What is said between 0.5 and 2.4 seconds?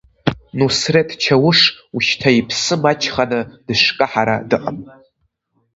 Нусреҭ Чауш ушьҭа